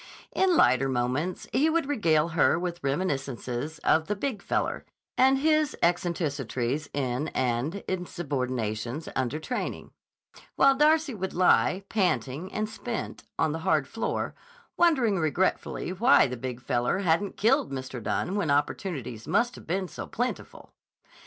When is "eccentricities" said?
5.83-6.89